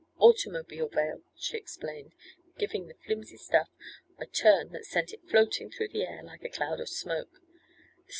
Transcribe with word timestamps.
"Automobile 0.17 0.87
veil," 0.87 1.21
she 1.35 1.55
explained, 1.57 2.15
giving 2.57 2.87
the 2.87 2.95
flimsy 3.05 3.37
stuff 3.37 3.69
a 4.17 4.25
turn 4.25 4.71
that 4.71 4.83
sent 4.87 5.13
it 5.13 5.29
floating 5.29 5.69
through 5.69 5.89
the 5.89 6.07
air 6.07 6.23
like 6.23 6.43
a 6.43 6.49
cloud 6.49 6.79
of 6.79 6.89
smoke. 6.89 7.39